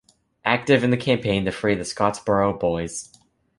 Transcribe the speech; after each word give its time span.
Active 0.45 0.83
in 0.83 0.89
the 0.89 0.97
campaign 0.97 1.45
to 1.45 1.51
free 1.51 1.75
the 1.75 1.83
Scottsboro 1.83 2.59
Boys. 2.59 3.11